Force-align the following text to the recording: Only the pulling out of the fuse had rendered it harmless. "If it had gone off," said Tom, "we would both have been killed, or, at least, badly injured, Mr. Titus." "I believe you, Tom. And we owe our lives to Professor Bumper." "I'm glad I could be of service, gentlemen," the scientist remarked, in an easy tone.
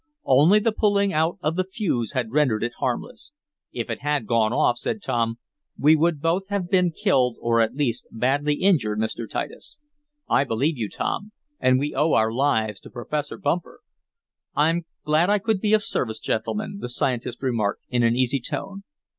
Only 0.25 0.57
the 0.57 0.71
pulling 0.71 1.13
out 1.13 1.37
of 1.43 1.55
the 1.55 1.63
fuse 1.63 2.13
had 2.13 2.31
rendered 2.31 2.63
it 2.63 2.73
harmless. 2.79 3.31
"If 3.71 3.91
it 3.91 4.01
had 4.01 4.25
gone 4.25 4.51
off," 4.51 4.75
said 4.79 4.99
Tom, 4.99 5.37
"we 5.77 5.95
would 5.95 6.19
both 6.19 6.47
have 6.47 6.71
been 6.71 6.91
killed, 6.91 7.37
or, 7.39 7.61
at 7.61 7.75
least, 7.75 8.07
badly 8.11 8.55
injured, 8.55 8.97
Mr. 8.97 9.29
Titus." 9.29 9.77
"I 10.27 10.43
believe 10.43 10.75
you, 10.75 10.89
Tom. 10.89 11.33
And 11.59 11.77
we 11.79 11.93
owe 11.93 12.13
our 12.13 12.31
lives 12.33 12.79
to 12.79 12.89
Professor 12.89 13.37
Bumper." 13.37 13.81
"I'm 14.55 14.85
glad 15.05 15.29
I 15.29 15.37
could 15.37 15.61
be 15.61 15.71
of 15.75 15.83
service, 15.83 16.19
gentlemen," 16.19 16.79
the 16.79 16.89
scientist 16.89 17.43
remarked, 17.43 17.83
in 17.87 18.01
an 18.01 18.15
easy 18.15 18.39
tone. 18.39 18.81